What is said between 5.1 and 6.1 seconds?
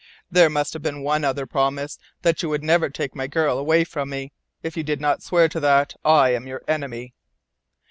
swear to that,